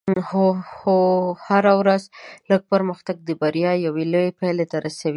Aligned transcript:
هره 1.47 1.73
ورځ 1.81 2.03
لږ 2.49 2.61
پرمختګ 2.73 3.15
د 3.23 3.29
بریا 3.41 3.71
یوې 3.85 4.03
لوېې 4.11 4.35
پایلې 4.39 4.65
ته 4.71 4.77
رسوي. 4.85 5.09